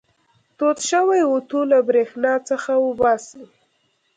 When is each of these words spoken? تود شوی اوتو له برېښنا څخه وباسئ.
تود 0.57 0.77
شوی 0.89 1.21
اوتو 1.29 1.59
له 1.71 1.77
برېښنا 1.87 2.33
څخه 2.49 2.71
وباسئ. 2.85 3.43